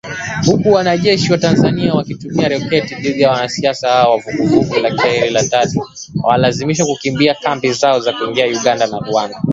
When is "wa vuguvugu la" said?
4.11-4.89